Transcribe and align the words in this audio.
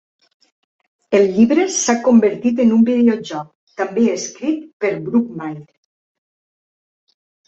El 1.17 1.25
llibre 1.33 1.65
s'ha 1.73 1.93
convertit 2.07 2.61
en 2.63 2.73
un 2.77 2.81
videojoc, 2.87 3.51
també 3.81 4.05
escrit 4.13 4.63
per 4.87 4.91
Brookmyre. 5.11 5.61